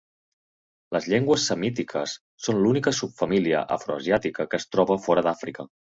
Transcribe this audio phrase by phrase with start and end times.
[0.95, 2.15] Les llengües semítiques
[2.45, 5.69] són l'única subfamília afroasiàtica que es troba fora d'Àfrica.